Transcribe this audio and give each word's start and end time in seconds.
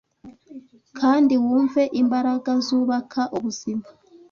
kandi 0.99 1.33
wumve 1.43 1.81
imbaraga 2.01 2.51
zubaka 2.65 3.21
ubuzima 3.37 3.85